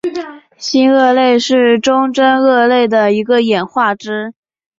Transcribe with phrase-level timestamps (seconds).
[0.57, 4.33] 新鳄类是中真鳄类的一个演化支。